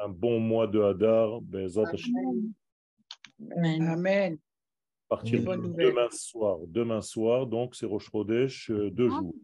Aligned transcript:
un 0.00 0.08
bon 0.08 0.40
mois 0.40 0.66
de 0.66 0.80
Hadar. 0.80 1.40
Bezat. 1.42 1.92
Amen. 3.56 3.82
Amen. 3.82 4.38
À 5.10 5.16
partir 5.16 5.42
de 5.42 5.56
demain 5.56 6.10
soir. 6.10 6.58
Demain 6.66 7.00
soir, 7.00 7.46
donc 7.46 7.74
c'est 7.74 7.86
Rosh 7.86 8.10
Chodesh, 8.10 8.70
euh, 8.70 8.90
deux 8.90 9.08
jours. 9.08 9.34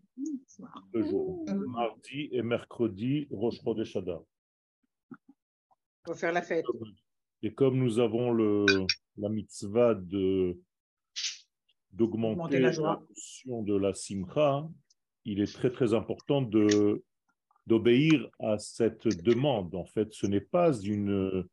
Deux 0.93 1.04
jours. 1.09 1.45
Mm. 1.48 1.64
Mardi 1.71 2.29
et 2.32 2.43
mercredi, 2.43 3.27
Rosh 3.30 3.62
Chodesh 3.62 3.96
Hadar. 3.96 4.22
Pour 6.04 6.17
faire 6.17 6.32
la 6.32 6.43
fête. 6.43 6.66
Et 7.43 7.52
comme 7.55 7.79
nous 7.79 7.98
avons 7.98 8.30
le, 8.30 8.66
la 9.16 9.29
mitzvah 9.29 9.95
de 9.95 10.59
Augmenter 12.00 12.34
d'augmenter 12.36 12.59
la 12.59 12.68
la 12.68 12.73
joie. 12.73 13.07
notion 13.09 13.62
de 13.62 13.77
la 13.77 13.95
simcha, 13.95 14.68
il 15.25 15.41
est 15.41 15.52
très 15.52 15.71
très 15.71 15.95
important 15.95 16.43
de 16.43 17.05
d'obéir 17.66 18.28
à 18.38 18.58
cette 18.58 19.08
demande. 19.08 19.74
En 19.74 19.84
fait, 19.84 20.12
ce 20.12 20.26
n'est 20.26 20.40
pas 20.40 20.72
une 20.80 21.46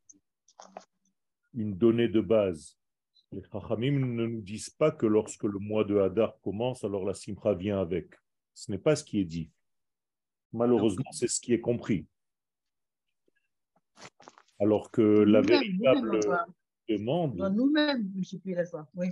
une 1.54 1.76
donnée 1.76 2.08
de 2.08 2.22
base. 2.22 2.78
Les 3.32 3.42
Chachamim 3.52 4.00
ne 4.00 4.28
nous 4.28 4.42
disent 4.42 4.70
pas 4.70 4.92
que 4.92 5.06
lorsque 5.06 5.44
le 5.44 5.60
mois 5.60 5.84
de 5.84 5.98
Hadar 5.98 6.40
commence, 6.42 6.84
alors 6.84 7.06
la 7.06 7.14
simcha 7.14 7.54
vient 7.54 7.80
avec. 7.80 8.14
Ce 8.54 8.72
n'est 8.72 8.78
pas 8.78 8.96
ce 8.96 9.04
qui 9.04 9.20
est 9.20 9.26
dit. 9.26 9.50
Malheureusement, 10.52 11.12
c'est 11.12 11.30
ce 11.30 11.40
qui 11.40 11.54
est 11.54 11.62
compris. 11.62 12.06
Alors 14.60 14.92
que 14.92 15.02
la 15.02 15.42
véritable 15.42 16.20
demande, 16.90 17.38
dans 17.38 17.50
Nous-mêmes, 17.50 18.12
la 18.46 18.66
joie. 18.66 18.88
Oui. 18.96 19.08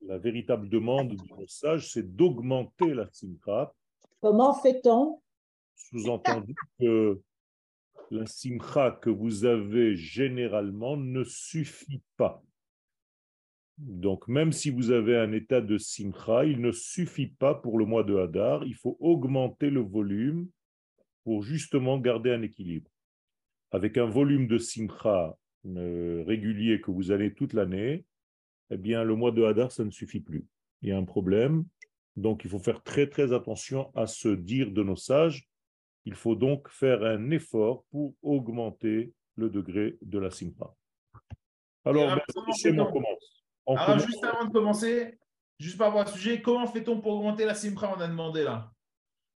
la 0.00 0.18
véritable 0.18 0.68
demande 0.68 1.14
du 1.14 1.34
message, 1.34 1.92
c'est 1.92 2.16
d'augmenter 2.16 2.94
la 2.94 3.08
simcha, 3.12 3.74
Comment 4.20 4.54
fait-on 4.54 5.20
sous-entendu 5.74 6.54
que 6.78 7.20
la 8.10 8.26
simcha 8.26 8.90
que 8.90 9.10
vous 9.10 9.44
avez 9.44 9.96
généralement 9.96 10.96
ne 10.96 11.24
suffit 11.24 12.02
pas. 12.16 12.42
Donc, 13.78 14.28
même 14.28 14.52
si 14.52 14.70
vous 14.70 14.90
avez 14.90 15.16
un 15.16 15.32
état 15.32 15.60
de 15.60 15.78
simcha, 15.78 16.44
il 16.44 16.60
ne 16.60 16.72
suffit 16.72 17.28
pas 17.28 17.54
pour 17.54 17.78
le 17.78 17.86
mois 17.86 18.04
de 18.04 18.16
Hadar, 18.16 18.64
il 18.64 18.74
faut 18.74 18.96
augmenter 19.00 19.70
le 19.70 19.80
volume 19.80 20.48
pour 21.24 21.42
justement 21.42 21.98
garder 21.98 22.30
un 22.30 22.42
équilibre. 22.42 22.90
Avec 23.70 23.96
un 23.96 24.04
volume 24.04 24.46
de 24.46 24.58
simcha 24.58 25.36
euh, 25.66 26.22
régulier 26.26 26.80
que 26.80 26.90
vous 26.90 27.10
avez 27.10 27.32
toute 27.32 27.54
l'année, 27.54 28.04
eh 28.70 28.76
bien, 28.76 29.04
le 29.04 29.16
mois 29.16 29.32
de 29.32 29.42
Hadar, 29.42 29.72
ça 29.72 29.84
ne 29.84 29.90
suffit 29.90 30.20
plus. 30.20 30.44
Il 30.82 30.90
y 30.90 30.92
a 30.92 30.98
un 30.98 31.04
problème. 31.04 31.64
Donc, 32.16 32.44
il 32.44 32.50
faut 32.50 32.58
faire 32.58 32.82
très, 32.82 33.08
très 33.08 33.32
attention 33.32 33.90
à 33.96 34.06
ce 34.06 34.28
dire 34.28 34.70
de 34.70 34.82
nos 34.82 34.96
sages. 34.96 35.48
Il 36.04 36.14
faut 36.14 36.34
donc 36.34 36.68
faire 36.68 37.02
un 37.04 37.30
effort 37.30 37.84
pour 37.90 38.14
augmenter 38.22 39.12
le 39.36 39.48
degré 39.50 39.98
de 40.02 40.18
la 40.18 40.30
simcha. 40.30 40.74
Alors, 41.84 42.16
ben, 42.16 42.22
on 42.80 42.92
commence. 42.92 43.44
On 43.66 43.76
Alors, 43.76 43.86
commence. 43.86 44.06
juste 44.06 44.24
avant 44.24 44.44
de 44.44 44.52
commencer, 44.52 45.18
juste 45.58 45.78
par 45.78 45.92
rapport 45.92 46.12
au 46.12 46.16
sujet, 46.16 46.42
comment 46.42 46.66
fait-on 46.66 47.00
pour 47.00 47.12
augmenter 47.14 47.44
la 47.44 47.54
simcha 47.54 47.92
On 47.96 48.00
a 48.00 48.08
demandé 48.08 48.44
là? 48.44 48.70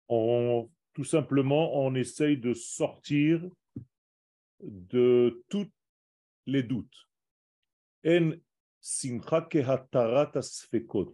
on- 0.08 0.70
tout 0.92 1.04
simplement, 1.04 1.76
on 1.76 1.94
essaye 1.96 2.36
de 2.36 2.54
sortir 2.54 3.42
de 4.60 5.42
tous 5.48 5.68
les 6.46 6.62
doutes. 6.62 7.08
En 8.06 8.30
simcha. 8.80 9.48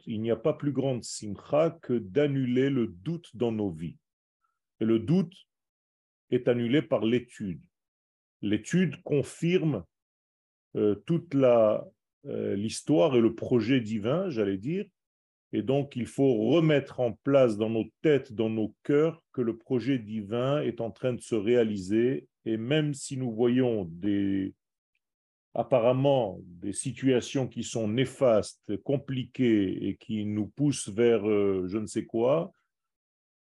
Il 0.07 0.21
n'y 0.21 0.31
a 0.31 0.37
pas 0.37 0.53
plus 0.53 0.73
grande 0.73 1.03
simcha 1.05 1.71
que 1.83 1.95
d'annuler 1.95 2.69
le 2.69 2.89
doute 2.89 3.35
dans 3.35 3.53
nos 3.53 3.71
vies. 3.71 3.97
Et 4.81 4.85
le 4.85 4.99
doute 4.99 5.35
est 6.31 6.49
annulé 6.49 6.83
par 6.83 7.05
l'étude. 7.05 7.61
L'étude 8.43 9.03
confirme 9.03 9.85
euh, 10.77 10.95
toute 11.07 11.35
euh, 11.35 12.57
l'histoire 12.57 13.17
et 13.17 13.21
le 13.21 13.35
projet 13.35 13.81
divin, 13.81 14.31
j'allais 14.31 14.59
dire, 14.59 14.87
et 15.53 15.63
donc, 15.63 15.97
il 15.97 16.07
faut 16.07 16.49
remettre 16.51 17.01
en 17.01 17.13
place 17.25 17.57
dans 17.57 17.71
nos 17.71 17.87
têtes, 18.03 18.33
dans 18.33 18.51
nos 18.51 18.75
cœurs, 18.85 19.21
que 19.33 19.41
le 19.41 19.57
projet 19.57 19.99
divin 19.99 20.63
est 20.63 20.81
en 20.81 20.91
train 20.91 21.13
de 21.13 21.21
se 21.21 21.35
réaliser. 21.35 22.29
Et 22.45 22.57
même 22.57 22.95
si 22.95 23.17
nous 23.17 23.33
voyons 23.33 23.85
des, 23.91 24.55
apparemment 25.55 26.39
des 26.45 26.73
situations 26.73 27.49
qui 27.49 27.65
sont 27.65 27.89
néfastes, 27.89 28.77
compliquées 28.85 29.89
et 29.89 29.97
qui 29.97 30.25
nous 30.25 30.47
poussent 30.47 30.89
vers 30.89 31.29
euh, 31.29 31.67
je 31.67 31.79
ne 31.79 31.87
sais 31.87 32.05
quoi, 32.05 32.53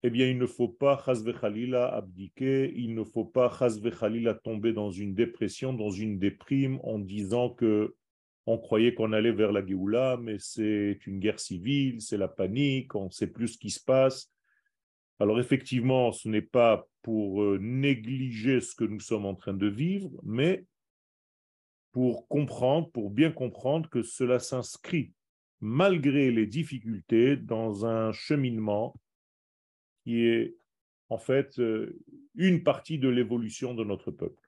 eh 0.06 0.10
bien, 0.10 0.28
il 0.28 0.38
ne 0.38 0.46
faut 0.46 0.68
pas, 0.68 1.02
chas 1.04 1.20
v'chalila, 1.24 1.92
abdiquer, 1.92 2.72
il 2.76 2.94
ne 2.94 3.02
faut 3.02 3.24
pas, 3.24 3.50
chas 3.50 3.80
v'chalila, 3.80 4.34
tomber 4.34 4.72
dans 4.72 4.92
une 4.92 5.14
dépression, 5.14 5.72
dans 5.72 5.90
une 5.90 6.20
déprime, 6.20 6.78
en 6.84 7.00
disant 7.00 7.50
que 7.50 7.96
on 8.46 8.56
croyait 8.56 8.94
qu'on 8.94 9.12
allait 9.12 9.32
vers 9.32 9.50
la 9.50 9.66
Géoula, 9.66 10.16
mais 10.22 10.36
c'est 10.38 11.00
une 11.08 11.18
guerre 11.18 11.40
civile, 11.40 12.00
c'est 12.00 12.18
la 12.18 12.28
panique, 12.28 12.94
on 12.94 13.06
ne 13.06 13.10
sait 13.10 13.26
plus 13.26 13.48
ce 13.48 13.58
qui 13.58 13.70
se 13.70 13.82
passe. 13.82 14.32
Alors 15.18 15.40
effectivement, 15.40 16.12
ce 16.12 16.28
n'est 16.28 16.40
pas 16.40 16.86
pour 17.02 17.42
euh, 17.42 17.58
négliger 17.60 18.60
ce 18.60 18.76
que 18.76 18.84
nous 18.84 19.00
sommes 19.00 19.26
en 19.26 19.34
train 19.34 19.54
de 19.54 19.66
vivre, 19.66 20.12
mais 20.22 20.66
pour 21.90 22.28
comprendre, 22.28 22.88
pour 22.92 23.10
bien 23.10 23.32
comprendre 23.32 23.90
que 23.90 24.02
cela 24.02 24.38
s'inscrit, 24.38 25.12
malgré 25.58 26.30
les 26.30 26.46
difficultés, 26.46 27.36
dans 27.36 27.86
un 27.86 28.12
cheminement 28.12 28.94
qui 30.06 30.24
est 30.24 30.54
en 31.08 31.18
fait 31.18 31.58
euh, 31.58 31.98
une 32.36 32.62
partie 32.62 32.96
de 32.96 33.08
l'évolution 33.08 33.74
de 33.74 33.82
notre 33.82 34.12
peuple. 34.12 34.40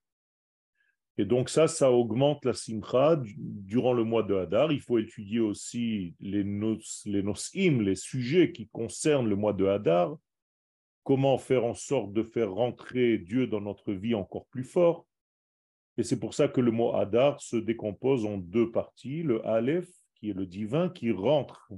Et 1.17 1.25
donc 1.25 1.49
ça, 1.49 1.67
ça 1.67 1.91
augmente 1.91 2.45
la 2.45 2.55
simcha 2.55 3.17
du- 3.17 3.35
durant 3.37 3.93
le 3.93 4.05
mois 4.05 4.23
de 4.23 4.37
Hadar. 4.37 4.71
Il 4.71 4.81
faut 4.81 4.99
étudier 4.99 5.41
aussi 5.41 6.15
les, 6.21 6.45
nos, 6.45 6.79
les 7.07 7.25
nosim, 7.25 7.83
les 7.83 7.97
sujets 7.97 8.53
qui 8.53 8.69
concernent 8.69 9.29
le 9.29 9.35
mois 9.35 9.53
de 9.53 9.67
Hadar. 9.67 10.17
Comment 11.03 11.37
faire 11.37 11.65
en 11.65 11.75
sorte 11.75 12.13
de 12.13 12.23
faire 12.23 12.53
rentrer 12.53 13.19
Dieu 13.19 13.49
dans 13.49 13.61
notre 13.61 13.93
vie 13.93 14.15
encore 14.15 14.47
plus 14.47 14.63
fort. 14.63 15.09
Et 15.97 16.05
c'est 16.05 16.21
pour 16.21 16.35
ça 16.35 16.47
que 16.47 16.61
le 16.61 16.71
mot 16.71 16.95
Hadar 16.95 17.41
se 17.41 17.57
décompose 17.57 18.25
en 18.25 18.39
deux 18.39 18.71
parties. 18.71 19.25
Le 19.25 19.45
Aleph, 19.45 19.91
qui 20.15 20.31
est 20.31 20.35
le 20.35 20.47
divin, 20.47 20.89
qui 20.89 21.11
rentre 21.11 21.73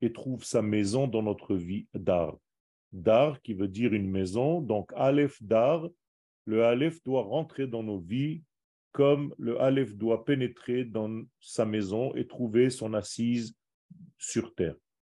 et 0.00 0.12
trouve 0.12 0.44
sa 0.44 0.62
maison 0.62 1.08
dans 1.08 1.24
notre 1.24 1.56
vie, 1.56 1.88
Dar. 1.92 2.36
Dar, 2.92 3.40
qui 3.42 3.54
veut 3.54 3.68
dire 3.68 3.92
une 3.92 4.10
maison. 4.10 4.60
Donc 4.60 4.92
Aleph, 4.94 5.42
Dar, 5.42 5.88
le 6.44 6.64
Aleph 6.64 7.02
doit 7.04 7.22
rentrer 7.22 7.66
dans 7.66 7.82
nos 7.82 7.98
vies 7.98 8.42
comme 8.96 9.34
le 9.36 9.60
Aleph 9.60 9.94
doit 9.94 10.24
pénétrer 10.24 10.84
dans 10.86 11.22
sa 11.38 11.66
maison 11.66 12.14
et 12.14 12.26
trouver 12.26 12.70
son 12.70 12.94
assise 12.94 13.54
sur 14.16 14.54
terre. 14.54 14.74